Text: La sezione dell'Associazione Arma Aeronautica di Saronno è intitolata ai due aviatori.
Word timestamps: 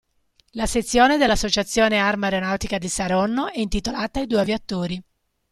La 0.53 0.65
sezione 0.65 1.19
dell'Associazione 1.19 1.99
Arma 1.99 2.25
Aeronautica 2.25 2.79
di 2.79 2.87
Saronno 2.87 3.51
è 3.51 3.59
intitolata 3.59 4.19
ai 4.19 4.25
due 4.25 4.39
aviatori. 4.39 5.03